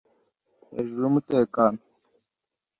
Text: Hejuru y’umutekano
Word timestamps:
Hejuru 0.73 0.99
y’umutekano 1.03 1.79